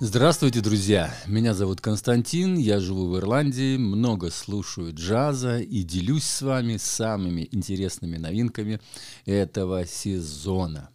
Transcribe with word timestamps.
Здравствуйте, 0.00 0.60
друзья! 0.60 1.12
Меня 1.26 1.54
зовут 1.54 1.80
Константин, 1.80 2.56
я 2.56 2.78
живу 2.78 3.08
в 3.08 3.18
Ирландии, 3.18 3.76
много 3.76 4.30
слушаю 4.30 4.94
джаза 4.94 5.58
и 5.58 5.82
делюсь 5.82 6.22
с 6.22 6.40
вами 6.40 6.76
самыми 6.76 7.48
интересными 7.50 8.16
новинками 8.16 8.80
этого 9.26 9.84
сезона. 9.86 10.90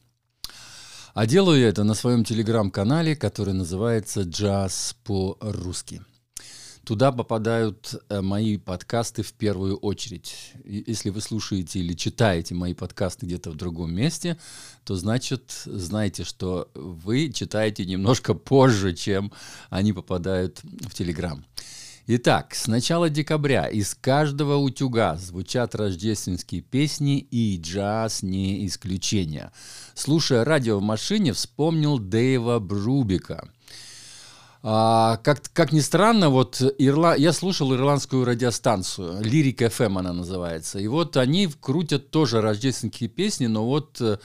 А 1.14 1.26
делаю 1.26 1.60
я 1.60 1.68
это 1.68 1.84
на 1.84 1.96
своем 1.96 2.24
телеграм-канале, 2.24 3.18
который 3.18 3.54
называется 3.54 4.22
«Джаз 4.22 4.96
по-русски». 5.04 6.02
Туда 6.86 7.14
попадают 7.14 7.96
э, 8.10 8.20
мои 8.20 8.58
подкасты 8.58 9.24
в 9.24 9.32
первую 9.32 9.78
очередь. 9.78 10.52
Если 10.66 11.12
вы 11.12 11.22
слушаете 11.22 11.80
или 11.80 11.94
читаете 11.94 12.56
мои 12.56 12.74
подкасты 12.74 13.26
где-то 13.26 13.52
в 13.52 13.56
другом 13.56 13.94
месте, 13.96 14.38
то 14.84 14.98
значит, 14.98 15.62
знаете, 15.66 16.26
что 16.26 16.70
вы 16.74 17.32
читаете 17.32 17.86
немножко 17.86 18.34
позже, 18.34 18.94
чем 18.94 19.32
они 19.70 19.94
попадают 19.94 20.60
в 20.64 20.94
Телеграм. 20.94 21.46
Итак, 22.06 22.54
с 22.54 22.68
начала 22.68 23.10
декабря 23.10 23.68
из 23.68 23.96
каждого 23.96 24.58
утюга 24.58 25.16
звучат 25.16 25.76
рождественские 25.76 26.60
песни, 26.60 27.20
и 27.20 27.58
джаз 27.62 28.24
не 28.24 28.68
исключение. 28.68 29.54
Слушая 29.94 30.44
радио 30.44 30.80
в 30.80 30.82
машине, 30.82 31.32
вспомнил 31.32 31.98
Дэйва 31.98 32.60
Брубика– 32.60 33.50
а, 34.66 35.18
как, 35.18 35.42
как 35.52 35.74
ни 35.74 35.82
странно, 35.82 36.30
вот 36.30 36.62
Ирла... 36.78 37.18
я 37.18 37.34
слушал 37.34 37.76
ирландскую 37.76 38.24
радиостанцию, 38.24 39.20
Lyric 39.20 39.58
FM 39.58 40.00
она 40.00 40.14
называется, 40.14 40.80
и 40.80 40.88
вот 40.88 41.18
они 41.18 41.50
крутят 41.60 42.12
тоже 42.12 42.40
рождественские 42.40 43.10
песни, 43.10 43.48
но 43.48 43.66
вот 43.66 44.00
э, 44.00 44.20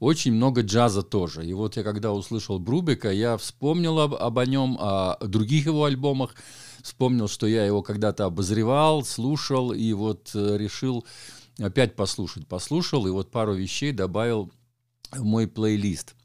очень 0.00 0.32
много 0.32 0.62
джаза 0.62 1.04
тоже. 1.04 1.46
И 1.46 1.52
вот 1.52 1.76
я 1.76 1.84
когда 1.84 2.12
услышал 2.12 2.58
Брубика, 2.58 3.12
я 3.12 3.36
вспомнил 3.36 4.00
об, 4.00 4.14
об 4.16 4.36
о 4.36 4.46
нем, 4.46 4.76
о 4.80 5.16
других 5.24 5.66
его 5.66 5.84
альбомах, 5.84 6.34
вспомнил, 6.82 7.28
что 7.28 7.46
я 7.46 7.64
его 7.64 7.80
когда-то 7.82 8.24
обозревал, 8.24 9.04
слушал, 9.04 9.72
и 9.72 9.92
вот 9.92 10.32
э, 10.34 10.56
решил 10.58 11.06
опять 11.60 11.94
послушать. 11.94 12.48
Послушал, 12.48 13.06
и 13.06 13.10
вот 13.10 13.30
пару 13.30 13.54
вещей 13.54 13.92
добавил 13.92 14.50
в 15.12 15.22
мой 15.22 15.46
плейлист– 15.46 16.16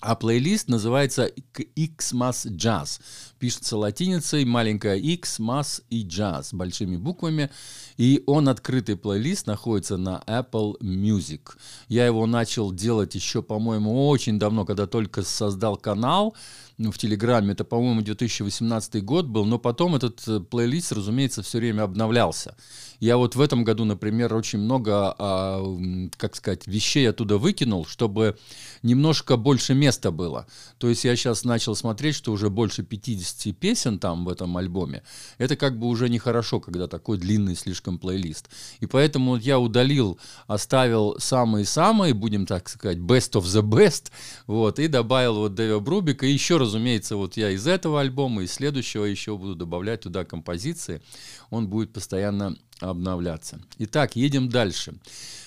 а 0.00 0.16
плейлист 0.16 0.68
называется 0.68 1.26
X-Mass 1.26 2.46
Jazz. 2.46 3.00
Пишется 3.38 3.76
латиницей, 3.76 4.44
маленькая 4.44 4.96
X, 4.96 5.38
Mass 5.40 5.82
и 5.90 6.04
Jazz 6.04 6.54
большими 6.54 6.96
буквами. 6.96 7.50
И 7.96 8.22
он 8.26 8.48
открытый 8.48 8.96
плейлист 8.96 9.46
находится 9.46 9.96
на 9.96 10.22
Apple 10.26 10.80
Music. 10.80 11.50
Я 11.88 12.06
его 12.06 12.26
начал 12.26 12.72
делать 12.72 13.14
еще, 13.14 13.42
по-моему, 13.42 14.08
очень 14.08 14.38
давно, 14.38 14.64
когда 14.64 14.86
только 14.86 15.22
создал 15.22 15.76
канал 15.76 16.34
ну, 16.80 16.90
в 16.90 16.96
Телеграме. 16.96 17.52
Это, 17.52 17.64
по-моему, 17.64 18.00
2018 18.00 19.04
год 19.04 19.26
был. 19.26 19.44
Но 19.44 19.58
потом 19.58 19.96
этот 19.96 20.26
э, 20.26 20.40
плейлист, 20.40 20.92
разумеется, 20.92 21.42
все 21.42 21.58
время 21.58 21.82
обновлялся. 21.82 22.56
Я 23.00 23.16
вот 23.16 23.34
в 23.34 23.40
этом 23.40 23.64
году, 23.64 23.84
например, 23.84 24.34
очень 24.34 24.58
много, 24.58 25.14
а, 25.18 25.62
как 26.16 26.36
сказать, 26.36 26.66
вещей 26.66 27.08
оттуда 27.08 27.38
выкинул, 27.38 27.86
чтобы 27.86 28.38
немножко 28.82 29.36
больше 29.36 29.74
места 29.74 30.10
было. 30.10 30.46
То 30.78 30.88
есть 30.88 31.04
я 31.04 31.16
сейчас 31.16 31.44
начал 31.44 31.74
смотреть, 31.74 32.14
что 32.14 32.32
уже 32.32 32.50
больше 32.50 32.82
50 32.82 33.56
песен 33.56 33.98
там 33.98 34.24
в 34.24 34.28
этом 34.28 34.56
альбоме. 34.56 35.02
Это 35.38 35.56
как 35.56 35.78
бы 35.78 35.86
уже 35.86 36.08
нехорошо, 36.10 36.60
когда 36.60 36.88
такой 36.88 37.16
длинный 37.16 37.56
слишком 37.56 37.98
плейлист. 37.98 38.50
И 38.80 38.86
поэтому 38.86 39.36
я 39.36 39.58
удалил, 39.58 40.18
оставил 40.46 41.16
самые-самые, 41.18 42.12
будем 42.12 42.44
так 42.46 42.68
сказать, 42.68 42.98
best 42.98 43.32
of 43.32 43.44
the 43.44 43.62
best, 43.62 44.10
вот, 44.46 44.78
и 44.78 44.88
добавил 44.88 45.36
вот 45.36 45.54
Дэвида 45.54 45.80
Брубика. 45.80 46.26
И 46.26 46.32
еще, 46.32 46.58
разумеется, 46.70 47.16
вот 47.16 47.36
я 47.36 47.50
из 47.50 47.66
этого 47.66 48.00
альбома, 48.00 48.42
из 48.42 48.52
следующего 48.52 49.04
еще 49.04 49.36
буду 49.36 49.54
добавлять 49.54 50.02
туда 50.02 50.24
композиции. 50.24 51.02
Он 51.50 51.68
будет 51.68 51.92
постоянно 51.92 52.56
обновляться. 52.80 53.60
Итак, 53.78 54.16
едем 54.16 54.48
дальше. 54.48 54.94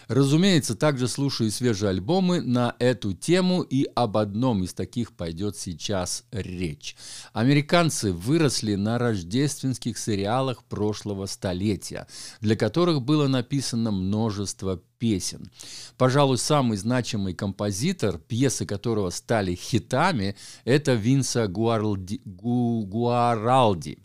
Разумеется, 0.08 0.76
также 0.76 1.08
слушаю 1.08 1.50
свежие 1.50 1.90
альбомы 1.90 2.42
на 2.42 2.76
эту 2.80 3.14
тему, 3.14 3.62
и 3.62 3.88
об 3.96 4.18
одном 4.18 4.64
из 4.64 4.74
таких 4.74 5.14
пойдет 5.14 5.58
сейчас 5.58 6.26
речь. 6.32 6.96
Американцы 7.32 8.12
выросли 8.12 8.76
на 8.76 8.98
рождественских 8.98 9.98
сериалах 9.98 10.64
прошлого 10.66 11.26
столетия, 11.26 12.08
для 12.42 12.56
которых 12.56 13.02
было 13.02 13.28
написано 13.28 13.92
множество 13.92 14.82
песен. 15.00 15.50
Пожалуй, 15.98 16.38
самый 16.38 16.78
значимый 16.78 17.34
композитор, 17.34 18.18
пьесы 18.20 18.66
которого 18.66 19.10
стали 19.10 19.56
хитами, 19.56 20.36
это 20.66 20.94
Винса 20.94 21.48
Гуаралди. 21.48 22.22
Гуаралди. 22.26 24.03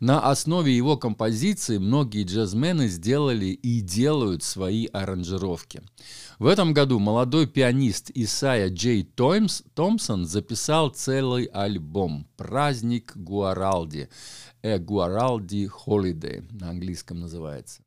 На 0.00 0.20
основе 0.20 0.76
его 0.76 0.96
композиции 0.96 1.78
многие 1.78 2.24
джазмены 2.24 2.88
сделали 2.88 3.46
и 3.46 3.80
делают 3.80 4.42
свои 4.42 4.86
аранжировки. 4.86 5.82
В 6.38 6.46
этом 6.46 6.74
году 6.74 6.98
молодой 6.98 7.46
пианист 7.46 8.10
Исайя 8.14 8.68
Джей 8.68 9.04
Томс, 9.04 9.62
Томпсон 9.74 10.26
записал 10.26 10.90
целый 10.90 11.44
альбом 11.44 12.26
«Праздник 12.36 13.16
Гуаралди». 13.16 14.10
«A 14.62 14.78
Guaraldi 14.78 15.68
Holiday» 15.86 16.44
на 16.50 16.70
английском 16.70 17.20
называется. 17.20 17.85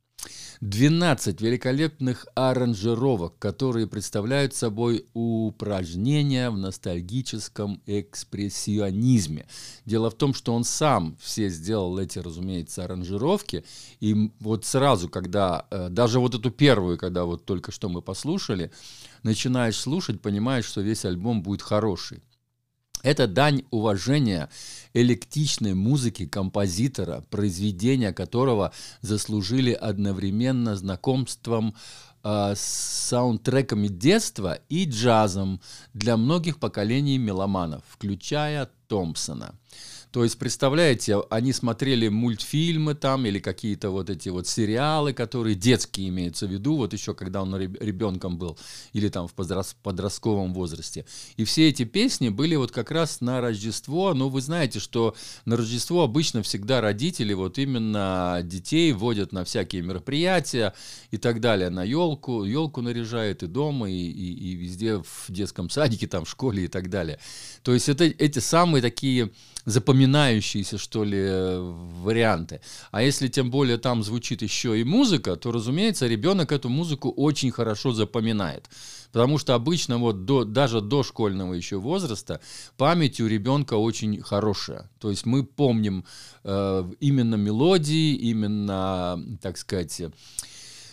12 0.61 1.39
великолепных 1.39 2.27
аранжировок, 2.35 3.39
которые 3.39 3.87
представляют 3.87 4.53
собой 4.53 5.05
упражнения 5.13 6.49
в 6.49 6.57
ностальгическом 6.57 7.81
экспрессионизме. 7.85 9.47
Дело 9.85 10.09
в 10.09 10.15
том, 10.15 10.33
что 10.33 10.53
он 10.53 10.65
сам 10.65 11.15
все 11.21 11.47
сделал 11.49 11.97
эти, 11.97 12.19
разумеется, 12.19 12.83
аранжировки, 12.83 13.63
и 14.01 14.31
вот 14.39 14.65
сразу, 14.65 15.07
когда, 15.07 15.65
э, 15.71 15.87
даже 15.89 16.19
вот 16.19 16.35
эту 16.35 16.51
первую, 16.51 16.97
когда 16.97 17.23
вот 17.23 17.45
только 17.45 17.71
что 17.71 17.87
мы 17.87 18.01
послушали, 18.01 18.71
начинаешь 19.23 19.77
слушать, 19.77 20.21
понимаешь, 20.21 20.65
что 20.65 20.81
весь 20.81 21.05
альбом 21.05 21.41
будет 21.41 21.61
хороший. 21.61 22.21
Это 23.01 23.27
дань 23.27 23.63
уважения 23.71 24.49
электичной 24.93 25.73
музыки 25.73 26.25
композитора, 26.25 27.23
произведения 27.29 28.11
которого 28.11 28.73
заслужили 29.01 29.71
одновременно 29.71 30.75
знакомством 30.75 31.75
э, 32.23 32.53
с 32.55 32.59
саундтреками 32.59 33.87
детства 33.87 34.59
и 34.67 34.85
джазом 34.85 35.61
для 35.93 36.17
многих 36.17 36.59
поколений 36.59 37.17
меломанов, 37.17 37.83
включая 37.89 38.69
Томпсона. 38.89 39.55
То 40.11 40.23
есть, 40.23 40.39
представляете, 40.39 41.21
они 41.29 41.53
смотрели 41.53 42.07
мультфильмы 42.07 42.95
там 42.95 43.27
или 43.27 43.37
какие-то 43.37 43.91
вот 43.91 44.09
эти 44.09 44.29
вот 44.29 44.47
сериалы, 44.47 45.13
которые 45.13 45.53
детские 45.53 46.09
имеются 46.09 46.47
в 46.47 46.51
виду, 46.51 46.77
вот 46.77 46.93
еще 46.93 47.13
когда 47.13 47.43
он 47.43 47.55
ребенком 47.55 48.39
был 48.39 48.57
или 48.91 49.09
там 49.09 49.27
в 49.27 49.33
подростковом 49.35 50.53
возрасте. 50.55 51.05
И 51.37 51.43
все 51.43 51.69
эти 51.69 51.83
песни 51.83 52.29
были 52.29 52.55
вот 52.55 52.71
как 52.71 52.89
раз 52.89 53.21
на 53.21 53.39
Рождество. 53.39 54.15
Ну, 54.15 54.29
вы 54.29 54.41
знаете, 54.41 54.79
что 54.79 55.15
на 55.45 55.57
Рождество 55.57 56.01
обычно 56.01 56.41
всегда 56.41 56.81
родители 56.81 57.33
вот 57.33 57.59
именно 57.59 58.39
детей 58.43 58.91
водят 58.93 59.31
на 59.31 59.43
всякие 59.43 59.83
мероприятия 59.83 60.73
и 61.11 61.17
так 61.17 61.39
далее, 61.39 61.69
на 61.69 61.83
елку, 61.83 62.45
елку 62.45 62.81
наряжают 62.81 63.43
и 63.43 63.47
дома, 63.47 63.91
и, 63.91 63.93
и, 63.93 64.53
и 64.53 64.55
везде 64.55 64.97
в 64.97 65.25
детском 65.27 65.69
садике, 65.69 66.07
там 66.07 66.25
в 66.25 66.29
школе 66.29 66.65
и 66.65 66.67
так 66.67 66.89
далее. 66.89 67.19
То 67.61 67.75
есть 67.75 67.89
это 67.89 68.05
эти 68.05 68.39
самые 68.39 68.78
такие 68.81 69.31
запоминающие 69.65 69.99
запоминающиеся, 69.99 70.77
что 70.77 71.03
ли, 71.03 71.21
варианты. 72.03 72.61
А 72.91 73.01
если 73.01 73.27
тем 73.27 73.51
более 73.51 73.77
там 73.77 74.03
звучит 74.03 74.41
еще 74.41 74.79
и 74.79 74.83
музыка, 74.83 75.35
то, 75.35 75.51
разумеется, 75.51 76.07
ребенок 76.07 76.51
эту 76.51 76.69
музыку 76.69 77.09
очень 77.09 77.51
хорошо 77.51 77.91
запоминает. 77.91 78.69
Потому 79.11 79.39
что 79.39 79.55
обычно 79.55 79.97
вот 79.97 80.25
до, 80.25 80.43
даже 80.43 80.81
до 80.81 81.03
школьного 81.03 81.55
еще 81.55 81.77
возраста 81.77 82.39
память 82.77 83.19
у 83.19 83.27
ребенка 83.27 83.73
очень 83.73 84.21
хорошая. 84.21 84.89
То 84.99 85.09
есть 85.09 85.25
мы 85.25 85.43
помним 85.43 86.05
э, 86.43 86.91
именно 86.99 87.35
мелодии, 87.35 88.13
именно, 88.13 89.19
так 89.41 89.57
сказать, 89.57 90.01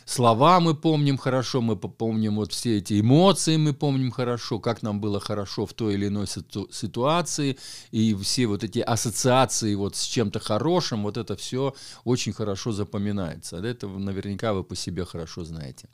слова 0.06 0.60
мы 0.60 0.74
помним 0.74 1.18
хорошо, 1.18 1.60
мы 1.60 1.76
помним 1.76 2.36
вот 2.36 2.52
все 2.52 2.78
эти 2.78 3.00
эмоции 3.00 3.56
мы 3.56 3.74
помним 3.74 4.10
хорошо, 4.10 4.58
как 4.58 4.82
нам 4.82 5.00
было 5.00 5.20
хорошо 5.20 5.66
в 5.66 5.74
той 5.74 5.94
или 5.94 6.06
иной 6.06 6.26
ситу- 6.26 6.72
ситуации, 6.72 7.58
и 7.90 8.14
все 8.14 8.46
вот 8.46 8.64
эти 8.64 8.78
ассоциации 8.78 9.74
вот 9.74 9.96
с 9.96 10.04
чем-то 10.04 10.38
хорошим, 10.38 11.02
вот 11.02 11.16
это 11.18 11.36
все 11.36 11.74
очень 12.04 12.32
хорошо 12.32 12.72
запоминается. 12.72 13.56
Это 13.58 13.88
наверняка 13.88 14.54
вы 14.54 14.64
по 14.64 14.76
себе 14.76 15.04
хорошо 15.04 15.44
знаете. 15.44 15.88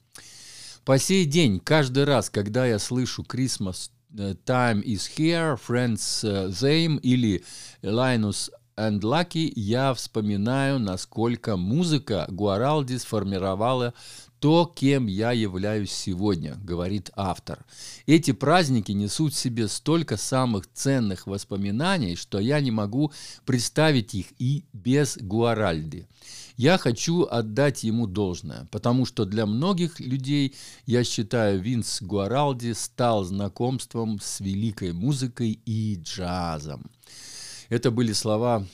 По 0.84 0.98
сей 0.98 1.24
день, 1.24 1.60
каждый 1.60 2.04
раз, 2.04 2.28
когда 2.28 2.66
я 2.66 2.78
слышу 2.78 3.22
Christmas 3.22 3.90
э, 4.16 4.34
Time 4.44 4.82
is 4.82 5.08
Here, 5.16 5.58
Friends 5.68 6.28
э, 6.28 6.48
Them 6.48 6.98
или 7.00 7.44
Linus 7.82 8.50
and 8.76 9.00
Lucky, 9.00 9.52
я 9.54 9.94
вспоминаю, 9.94 10.78
насколько 10.78 11.56
музыка 11.56 12.26
Гуаралди 12.28 12.96
сформировала 12.98 13.94
то, 14.42 14.66
кем 14.66 15.06
я 15.06 15.30
являюсь 15.30 15.92
сегодня, 15.92 16.56
говорит 16.56 17.10
автор. 17.14 17.64
Эти 18.06 18.32
праздники 18.32 18.90
несут 18.90 19.34
в 19.34 19.38
себе 19.38 19.68
столько 19.68 20.16
самых 20.16 20.66
ценных 20.72 21.28
воспоминаний, 21.28 22.16
что 22.16 22.40
я 22.40 22.60
не 22.60 22.72
могу 22.72 23.12
представить 23.44 24.14
их 24.16 24.26
и 24.40 24.64
без 24.72 25.16
Гуаральди. 25.16 26.08
Я 26.56 26.76
хочу 26.76 27.22
отдать 27.22 27.84
ему 27.84 28.08
должное, 28.08 28.66
потому 28.72 29.06
что 29.06 29.24
для 29.24 29.46
многих 29.46 30.00
людей, 30.00 30.56
я 30.86 31.04
считаю, 31.04 31.60
Винс 31.60 32.02
Гуаралди 32.02 32.72
стал 32.72 33.22
знакомством 33.24 34.18
с 34.20 34.40
великой 34.40 34.92
музыкой 34.92 35.60
и 35.64 35.98
джазом. 36.02 36.90
Это 37.72 37.90
были 37.90 38.12
слова 38.12 38.66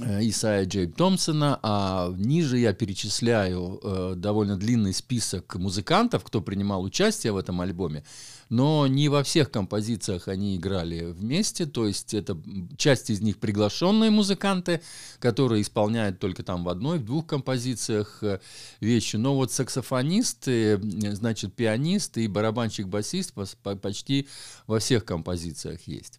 э, 0.00 0.28
Исайя 0.28 0.64
Джейб 0.64 0.96
Томпсона, 0.96 1.60
а 1.62 2.12
ниже 2.16 2.58
я 2.58 2.72
перечисляю 2.72 3.78
э, 3.80 4.14
довольно 4.16 4.56
длинный 4.56 4.92
список 4.92 5.54
музыкантов, 5.54 6.24
кто 6.24 6.40
принимал 6.40 6.82
участие 6.82 7.32
в 7.32 7.36
этом 7.36 7.60
альбоме 7.60 8.02
но 8.48 8.86
не 8.86 9.08
во 9.08 9.22
всех 9.22 9.50
композициях 9.50 10.28
они 10.28 10.56
играли 10.56 11.04
вместе, 11.04 11.66
то 11.66 11.86
есть 11.86 12.14
это 12.14 12.36
часть 12.76 13.10
из 13.10 13.20
них 13.20 13.38
приглашенные 13.38 14.10
музыканты, 14.10 14.80
которые 15.18 15.62
исполняют 15.62 16.18
только 16.18 16.42
там 16.42 16.64
в 16.64 16.68
одной, 16.68 16.98
в 16.98 17.04
двух 17.04 17.26
композициях 17.26 18.18
э, 18.22 18.40
вещи, 18.80 19.16
но 19.16 19.34
вот 19.34 19.52
саксофонист, 19.52 20.46
значит, 20.46 21.54
пианист 21.54 22.18
и 22.18 22.26
барабанщик-басист 22.26 23.32
почти 23.80 24.28
во 24.66 24.78
всех 24.78 25.04
композициях 25.04 25.80
есть. 25.86 26.18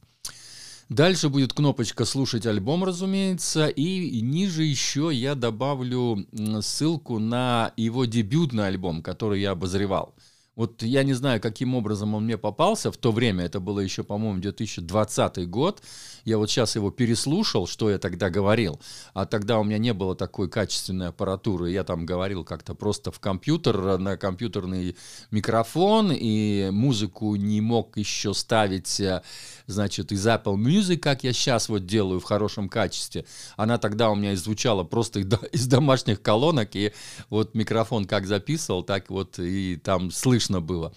Дальше 0.89 1.29
будет 1.29 1.53
кнопочка 1.53 2.05
«Слушать 2.05 2.45
альбом», 2.45 2.83
разумеется, 2.83 3.67
и 3.67 4.21
ниже 4.21 4.63
еще 4.63 5.09
я 5.11 5.33
добавлю 5.33 6.27
ссылку 6.61 7.17
на 7.17 7.73
его 7.75 8.05
дебютный 8.05 8.67
альбом, 8.67 9.01
который 9.01 9.41
я 9.41 9.51
обозревал– 9.51 10.13
вот 10.55 10.83
я 10.83 11.03
не 11.03 11.13
знаю, 11.13 11.41
каким 11.41 11.75
образом 11.75 12.13
он 12.15 12.23
мне 12.23 12.37
попался 12.37 12.91
в 12.91 12.97
то 12.97 13.11
время, 13.11 13.43
это 13.45 13.59
было 13.59 13.81
еще, 13.81 14.03
по-моему, 14.03 14.39
2020 14.39 15.49
год. 15.49 15.81
Я 16.23 16.37
вот 16.37 16.49
сейчас 16.49 16.75
его 16.75 16.91
переслушал, 16.91 17.67
что 17.67 17.89
я 17.89 17.99
тогда 17.99 18.29
говорил, 18.29 18.79
а 19.13 19.25
тогда 19.25 19.59
у 19.59 19.63
меня 19.63 19.77
не 19.77 19.93
было 19.93 20.15
такой 20.15 20.49
качественной 20.49 21.09
аппаратуры. 21.09 21.71
Я 21.71 21.83
там 21.83 22.05
говорил 22.05 22.45
как-то 22.45 22.73
просто 22.73 23.11
в 23.11 23.19
компьютер, 23.19 23.99
на 23.99 24.17
компьютерный 24.17 24.95
микрофон, 25.29 26.11
и 26.11 26.69
музыку 26.71 27.35
не 27.35 27.59
мог 27.59 27.97
еще 27.97 28.33
ставить, 28.33 28.99
э, 28.99 29.21
значит, 29.67 30.11
из 30.13 30.25
Apple 30.25 30.55
Music, 30.55 30.97
как 30.97 31.23
я 31.23 31.33
сейчас 31.33 31.67
вот 31.67 31.85
делаю 31.85 32.19
в 32.19 32.23
хорошем 32.23 32.69
качестве. 32.69 33.25
Она 33.57 33.77
тогда 33.77 34.09
у 34.09 34.15
меня 34.15 34.35
звучала 34.37 34.83
просто 34.83 35.19
из 35.51 35.67
домашних 35.67 36.21
колонок, 36.21 36.75
и 36.75 36.93
вот 37.29 37.55
микрофон 37.55 38.05
как 38.05 38.25
записывал, 38.25 38.83
так 38.83 39.09
вот 39.09 39.37
и 39.37 39.75
там 39.75 40.11
слышно 40.11 40.44
слышно 40.45 40.61
было. 40.61 40.93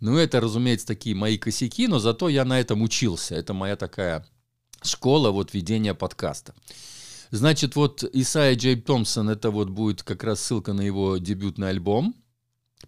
Ну, 0.00 0.16
это, 0.16 0.40
разумеется, 0.40 0.86
такие 0.86 1.14
мои 1.14 1.38
косяки, 1.38 1.88
но 1.88 1.98
зато 1.98 2.28
я 2.28 2.44
на 2.44 2.60
этом 2.60 2.82
учился. 2.82 3.34
Это 3.34 3.54
моя 3.54 3.76
такая 3.76 4.24
школа 4.82 5.30
вот 5.30 5.54
ведения 5.54 5.94
подкаста. 5.94 6.54
Значит, 7.30 7.76
вот 7.76 8.04
Исайя 8.12 8.54
Джейб 8.56 8.84
Томпсон, 8.84 9.30
это 9.30 9.50
вот 9.50 9.70
будет 9.70 10.02
как 10.02 10.24
раз 10.24 10.40
ссылка 10.40 10.72
на 10.72 10.82
его 10.82 11.18
дебютный 11.18 11.70
альбом. 11.70 12.14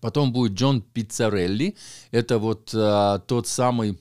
Потом 0.00 0.32
будет 0.32 0.52
Джон 0.52 0.82
Пиццарелли, 0.82 1.76
это 2.10 2.38
вот 2.38 2.72
а, 2.74 3.20
тот 3.20 3.46
самый 3.46 3.96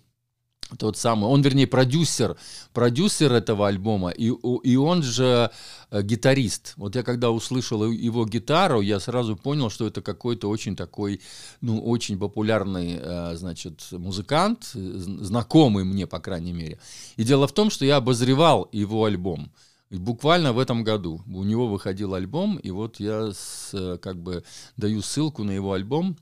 тот 0.78 0.98
самый, 0.98 1.30
он, 1.30 1.42
вернее, 1.42 1.68
продюсер, 1.68 2.38
продюсер 2.74 3.34
этого 3.34 3.68
альбома, 3.68 4.10
и, 4.10 4.32
и 4.64 4.76
он 4.76 5.04
же 5.04 5.52
э, 5.92 6.02
гитарист. 6.02 6.74
Вот 6.78 6.96
я 6.96 7.04
когда 7.04 7.32
услышал 7.32 7.90
его 7.90 8.26
гитару, 8.26 8.82
я 8.82 9.00
сразу 9.00 9.36
понял, 9.36 9.70
что 9.70 9.88
это 9.88 10.02
какой-то 10.02 10.50
очень 10.50 10.76
такой, 10.76 11.22
ну, 11.62 11.80
очень 11.80 12.18
популярный, 12.18 13.00
э, 13.00 13.36
значит, 13.36 13.88
музыкант, 13.92 14.72
знакомый 14.74 15.84
мне, 15.84 16.08
по 16.08 16.20
крайней 16.20 16.54
мере. 16.54 16.80
И 17.18 17.24
дело 17.24 17.48
в 17.48 17.54
том, 17.54 17.70
что 17.70 17.86
я 17.86 17.98
обозревал 17.98 18.70
его 18.72 19.06
альбом. 19.06 19.52
Буквально 19.90 20.54
в 20.54 20.60
этом 20.60 20.84
году 20.84 21.22
у 21.28 21.44
него 21.44 21.68
выходил 21.68 22.16
альбом, 22.16 22.58
и 22.58 22.72
вот 22.72 23.00
я 23.00 23.32
с, 23.32 23.70
э, 23.74 23.98
как 24.02 24.18
бы 24.18 24.44
даю 24.76 25.02
ссылку 25.02 25.44
на 25.44 25.52
его 25.52 25.74
альбом. 25.74 26.18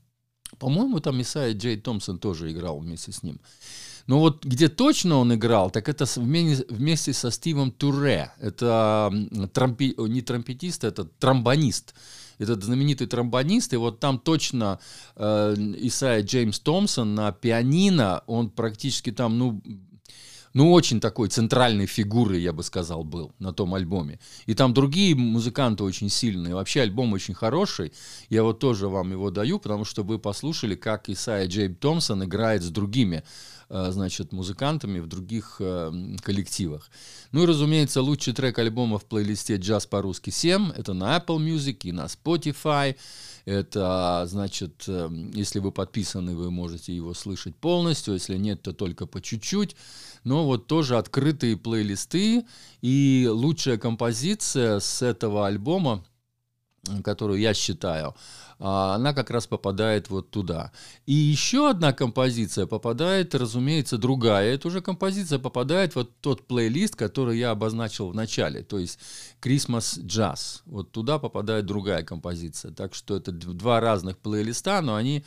По-моему, 0.58 1.00
там 1.00 1.20
Исайя 1.22 1.54
Джей 1.54 1.80
Томпсон 1.80 2.18
тоже 2.18 2.52
играл 2.52 2.78
вместе 2.80 3.12
с 3.12 3.22
ним. 3.22 3.40
Но 4.06 4.18
вот 4.18 4.44
где 4.44 4.68
точно 4.68 5.16
он 5.16 5.34
играл, 5.34 5.70
так 5.70 5.88
это 5.88 6.04
вместе 6.16 7.12
со 7.12 7.30
Стивом 7.30 7.70
Туре. 7.70 8.32
Это 8.40 9.12
тромпи, 9.52 9.94
не 9.98 10.22
тромпетист, 10.22 10.84
это 10.84 11.04
тромбонист. 11.04 11.94
Этот 12.38 12.64
знаменитый 12.64 13.06
тромбонист, 13.06 13.72
и 13.72 13.76
вот 13.76 14.00
там 14.00 14.18
точно 14.18 14.80
э, 15.14 15.54
Исайя 15.78 16.22
Джеймс 16.22 16.58
Томпсон 16.58 17.14
на 17.14 17.30
пианино, 17.30 18.22
он 18.26 18.50
практически 18.50 19.12
там, 19.12 19.38
ну, 19.38 19.62
ну, 20.54 20.72
очень 20.72 21.00
такой 21.00 21.28
центральной 21.28 21.86
фигурой, 21.86 22.40
я 22.40 22.52
бы 22.52 22.62
сказал, 22.62 23.04
был 23.04 23.32
на 23.38 23.52
том 23.52 23.74
альбоме. 23.74 24.18
И 24.46 24.54
там 24.54 24.74
другие 24.74 25.14
музыканты 25.14 25.84
очень 25.84 26.08
сильные. 26.08 26.54
Вообще 26.54 26.82
альбом 26.82 27.12
очень 27.12 27.34
хороший. 27.34 27.92
Я 28.28 28.42
вот 28.42 28.58
тоже 28.58 28.88
вам 28.88 29.12
его 29.12 29.30
даю, 29.30 29.58
потому 29.58 29.84
что 29.84 30.02
вы 30.02 30.18
послушали, 30.18 30.74
как 30.74 31.08
Исайя 31.08 31.46
Джейб 31.46 31.78
Томпсон 31.78 32.24
играет 32.24 32.62
с 32.62 32.70
другими 32.70 33.22
Э, 33.74 33.90
значит, 33.90 34.32
музыкантами 34.32 34.98
в 34.98 35.06
других 35.06 35.56
э, 35.58 35.90
коллективах. 36.22 36.90
Ну 37.32 37.42
и, 37.42 37.46
разумеется, 37.46 38.02
лучший 38.02 38.34
трек 38.34 38.58
альбома 38.58 38.98
в 38.98 39.06
плейлисте 39.06 39.56
«Джаз 39.56 39.86
по-русски 39.86 40.28
7»— 40.28 40.74
это 40.76 40.92
на 40.92 41.16
Apple 41.16 41.38
Music 41.38 41.78
и 41.84 41.92
на 41.92 42.04
Spotify. 42.04 42.96
Это, 43.44 44.24
значит, 44.26 44.84
э, 44.86 45.08
если 45.34 45.58
вы 45.58 45.72
подписаны, 45.72 46.36
вы 46.36 46.50
можете 46.50 46.94
его 46.94 47.12
слышать 47.12 47.56
полностью, 47.56 48.14
если 48.14 48.36
нет, 48.36 48.62
то 48.62 48.72
только 48.72 49.06
по 49.06 49.20
чуть-чуть. 49.20 49.74
Но 50.22 50.46
вот 50.46 50.68
тоже 50.68 50.96
открытые 50.96 51.56
плейлисты 51.56 52.44
и 52.82 53.28
лучшая 53.28 53.78
композиция 53.78 54.78
с 54.78 55.02
этого 55.02 55.46
альбома, 55.48 56.04
которую 57.04 57.40
я 57.40 57.54
считаю, 57.54 58.14
а, 58.58 58.94
она 58.94 59.12
как 59.12 59.30
раз 59.30 59.46
попадает 59.46 60.10
вот 60.10 60.30
туда. 60.30 60.72
И 61.06 61.12
еще 61.12 61.70
одна 61.70 61.92
композиция 61.92 62.66
попадает, 62.66 63.34
разумеется, 63.34 63.98
другая. 63.98 64.54
Эта 64.54 64.68
уже 64.68 64.80
композиция 64.80 65.38
попадает 65.38 65.94
вот 65.94 66.10
тот 66.20 66.46
плейлист, 66.46 66.96
который 66.96 67.38
я 67.38 67.50
обозначил 67.50 68.08
в 68.08 68.14
начале, 68.14 68.62
то 68.62 68.78
есть 68.78 68.98
Christmas 69.40 70.00
Jazz. 70.04 70.62
Вот 70.66 70.90
туда 70.90 71.18
попадает 71.18 71.66
другая 71.66 72.02
композиция. 72.02 72.72
Так 72.72 72.94
что 72.94 73.16
это 73.16 73.32
два 73.32 73.80
разных 73.80 74.18
плейлиста, 74.18 74.80
но 74.80 74.96
они 74.96 75.24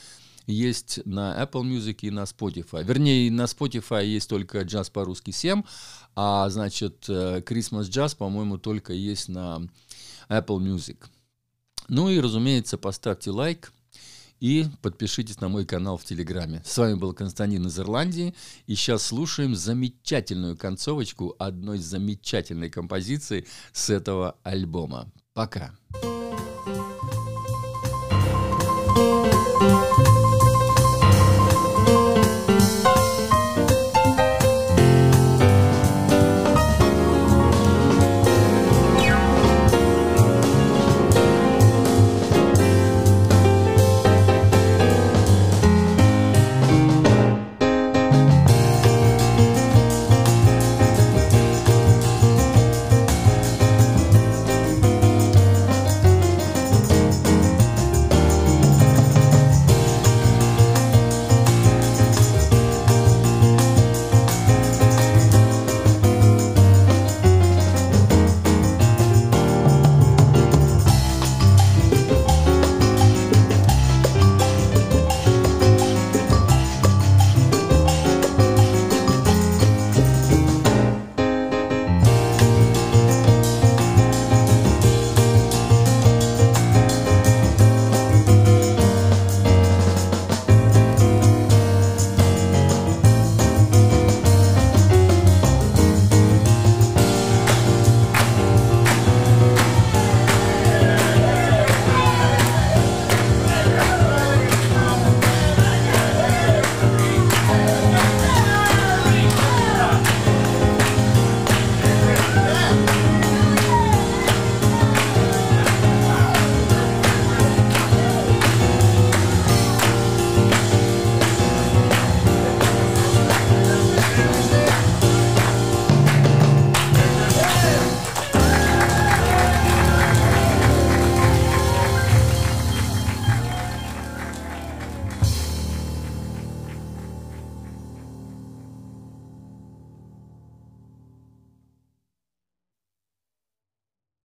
есть 0.47 0.99
на 1.05 1.41
Apple 1.41 1.63
Music 1.63 1.99
и 2.01 2.11
на 2.11 2.23
Spotify. 2.23 2.83
Вернее, 2.83 3.31
на 3.31 3.43
Spotify 3.45 4.05
есть 4.05 4.29
только 4.29 4.61
джаз 4.61 4.89
по-русски 4.89 5.31
7, 5.31 5.63
а 6.15 6.49
значит 6.49 7.05
э, 7.09 7.41
Christmas 7.41 7.89
Jazz, 7.89 8.15
по-моему, 8.15 8.57
только 8.57 8.93
есть 8.93 9.29
на 9.29 9.61
Apple 10.29 10.59
Music. 10.59 10.97
Ну 11.87 12.09
и, 12.09 12.19
разумеется, 12.19 12.77
поставьте 12.77 13.31
лайк 13.31 13.71
и 14.39 14.65
подпишитесь 14.81 15.39
на 15.39 15.49
мой 15.49 15.65
канал 15.65 15.97
в 15.97 16.03
Телеграме. 16.03 16.61
С 16.65 16.77
вами 16.77 16.95
был 16.95 17.13
Константин 17.13 17.67
из 17.67 17.79
Ирландии, 17.79 18.33
и 18.67 18.75
сейчас 18.75 19.03
слушаем 19.03 19.55
замечательную 19.55 20.57
концовочку 20.57 21.35
одной 21.39 21.77
замечательной 21.79 22.69
композиции 22.69 23.45
с 23.71 23.89
этого 23.89 24.35
альбома. 24.43 25.11
Пока! 25.33 25.75